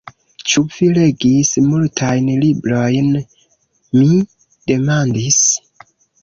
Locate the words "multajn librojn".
1.65-3.11